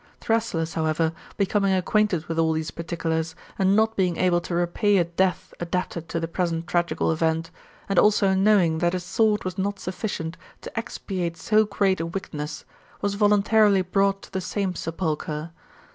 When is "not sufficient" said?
9.59-10.37